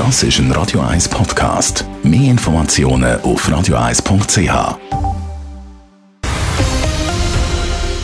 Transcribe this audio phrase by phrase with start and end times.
[0.00, 1.84] Das ist ein Radio 1 Podcast.
[2.02, 4.78] Mehr Informationen auf radio1.ch.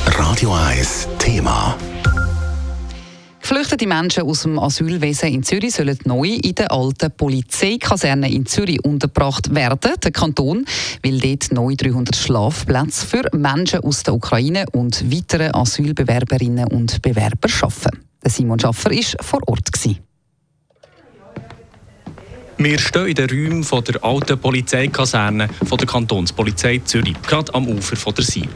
[0.05, 1.75] Radio 1 Thema.
[3.41, 8.85] Geflüchtete Menschen aus dem Asylwesen in Zürich sollen neu in der alten Polizeikaserne in Zürich
[8.85, 9.95] untergebracht werden.
[10.05, 10.67] Der Kanton
[11.03, 17.49] will dort neu 300 Schlafplätze für Menschen aus der Ukraine und weitere Asylbewerberinnen und Bewerber
[17.49, 18.03] schaffen.
[18.23, 19.73] Simon Schaffer war vor Ort.
[19.73, 20.06] Gewesen.
[22.59, 28.25] Wir stehen in den Räumen der alten Polizeikaserne der Kantonspolizei Zürich, gerade am Ufer der
[28.25, 28.49] Sil.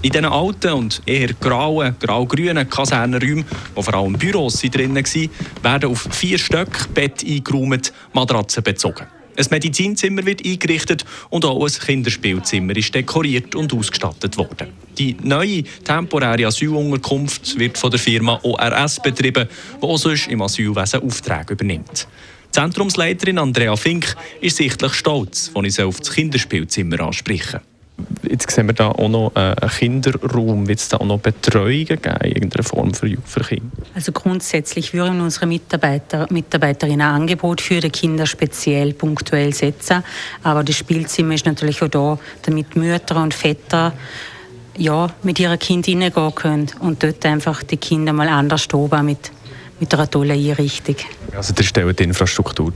[0.00, 5.30] In diesen alten und eher grauen, grau-grünen Kasernenräumen, wo vor allem Büros drin waren,
[5.62, 9.08] werden auf vier Stück Bett eingeräumt, Matratzen bezogen.
[9.36, 14.68] Ein Medizinzimmer wird eingerichtet und auch ein Kinderspielzimmer ist dekoriert und ausgestattet worden.
[14.96, 19.48] Die neue temporäre Asylunterkunft wird von der Firma ORS betrieben,
[19.82, 22.06] die auch sonst im Asylwesen Aufträge übernimmt.
[22.50, 27.60] Zentrumsleiterin Andrea Fink ist sichtlich stolz, als ich sie auf das Kinderspielzimmer anspreche.
[28.22, 30.68] Jetzt sehen wir da auch noch äh, einen Kinderraum.
[30.68, 33.70] Wird es da auch noch Betreuungen geben, in irgendeiner Form für, für Kinder?
[33.94, 40.04] Also grundsätzlich würden unsere Mitarbeiter, Mitarbeiterinnen ein Angebot für die Kinder speziell punktuell setzen.
[40.42, 43.92] Aber das Spielzimmer ist natürlich auch da, damit Mütter und Väter
[44.76, 49.32] ja, mit ihren Kindern hineingehen können und dort einfach die Kinder mal anders oben mit,
[49.80, 50.96] mit einer tollen Einrichtung.
[51.34, 52.72] Also der stellt die Infrastruktur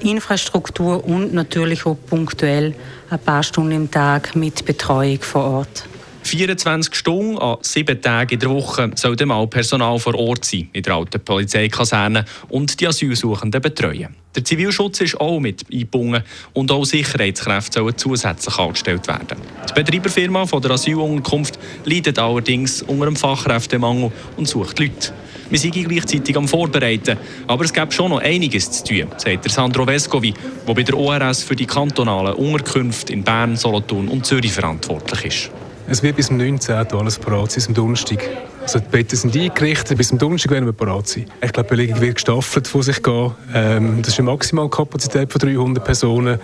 [0.00, 2.74] Infrastruktur und natürlich auch punktuell
[3.10, 5.88] ein paar Stunden im Tag mit Betreuung vor Ort.
[6.22, 10.82] 24 Stunden an sieben Tagen in der Woche soll mal Personal vor Ort sein in
[10.82, 14.14] der alten Polizeikaserne und die Asylsuchenden betreuen.
[14.36, 16.22] Der Zivilschutz ist auch mit eingebunden
[16.52, 19.38] und auch Sicherheitskräfte sollen zusätzlich angestellt werden.
[19.70, 25.12] Die Betreiberfirma von der Asylunterkunft leidet allerdings unter einem Fachkräftemangel und sucht Leute.
[25.50, 29.86] Wir sind gleichzeitig am Vorbereiten, aber es gibt schon noch einiges zu tun, sagt Sandro
[29.86, 30.34] Vescovi,
[30.66, 35.50] der bei der ORS für die kantonalen Unterkünfte in Bern, Solothurn und Zürich verantwortlich ist.
[35.90, 36.74] Es wird bis zum 19.
[36.74, 38.28] alles parat sein, bis zum Donnerstag.
[38.60, 41.24] Also die Betten sind eingerichtet, bis zum Donnerstag werden wir parat sein.
[41.40, 43.30] Ich glaube, die Belegung wird gestaffelt vor sich gehen.
[43.54, 46.38] Ähm, das ist eine Maximalkapazität von 300 Personen.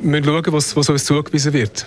[0.00, 1.86] Wir müssen schauen, was, was uns zugewiesen wird.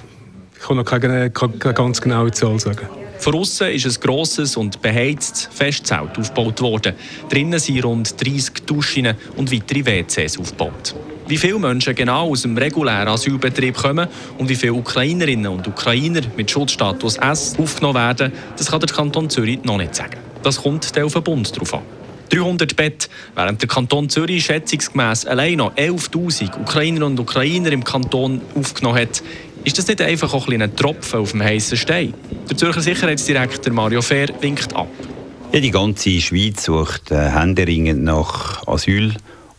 [0.59, 2.90] Ich kann noch keine, keine ganz genaue Zahl sagen.
[3.20, 6.94] Von außen ist ein grosses und beheiztes Festzelt aufgebaut worden.
[7.30, 10.96] Drinnen sind rund 30 Duschen und weitere WCs aufgebaut.
[11.28, 16.22] Wie viele Menschen genau aus dem regulären Asylbetrieb kommen und wie viele Ukrainerinnen und Ukrainer
[16.38, 20.18] mit Schutzstatus S aufgenommen werden, das kann der Kanton Zürich noch nicht sagen.
[20.44, 21.81] Das kommt auf den Bund drauf an.
[22.30, 28.42] 300 Bett, während der Kanton Zürich schätzungsgemäß allein noch 11.000 Ukrainer und Ukrainer im Kanton
[28.56, 29.24] aufgenommen hat,
[29.66, 32.14] ist das nicht einfach auch ein, Tropfen auf dem heißen Stein?
[32.50, 34.88] Der Zürcher Sicherheitsdirektor Mario Fehr winkt ab.
[35.52, 39.14] Ja, die ganze Schweiz sucht äh, händeringend nach Asyl.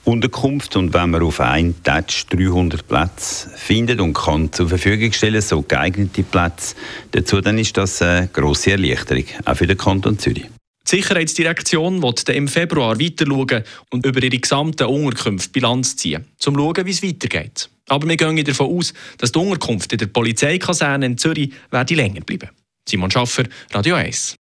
[0.05, 5.43] Unterkunft und wenn man auf einen Touch 300 Plätze findet und kann zur Verfügung stellen,
[5.43, 6.77] so geeignete Plätze
[7.11, 10.45] dazu, dann ist das eine grosse Erleichterung, auch für den Kanton Zürich.
[10.89, 16.55] Die Sicherheitsdirektion wird im Februar weiter und über ihre gesamte Unterkunft Bilanz ziehen, um zu
[16.55, 17.69] schauen, wie es weitergeht.
[17.89, 22.51] Aber wir gehen davon aus, dass die Unterkunft in der Polizeikaserne in Zürich länger bleiben.
[22.89, 24.37] Simon Schaffer, Radio 1.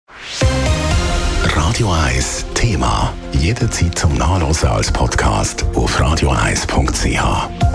[1.44, 3.14] Radio 1 Thema.
[3.34, 7.75] Jederzeit zum Nachlesen als Podcast auf radio1.ch.